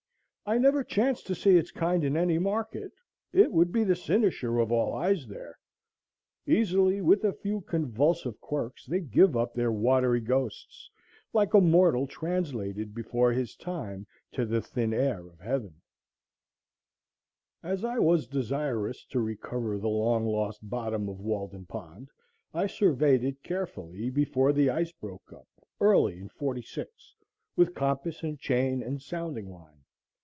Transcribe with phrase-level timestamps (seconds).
[0.43, 2.91] I never chanced to see its kind in any market;
[3.31, 5.57] it would be the cynosure of all eyes there.
[6.45, 10.89] Easily, with a few convulsive quirks, they give up their watery ghosts,
[11.31, 15.69] like a mortal translated before his time to the thin air of heaven.
[17.63, 22.09] walden_pond_map As I was desirous to recover the long lost bottom of Walden Pond,
[22.53, 25.47] I surveyed it carefully, before the ice broke up,
[25.79, 27.15] early in '46,
[27.55, 29.77] with compass and chain and sounding line.